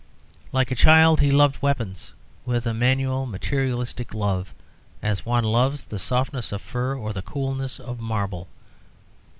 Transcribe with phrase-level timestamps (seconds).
[0.51, 2.13] Like a child, he loved weapons
[2.43, 4.51] with a manual materialistic love,
[5.03, 8.47] as one loves the softness of fur or the coolness of marble.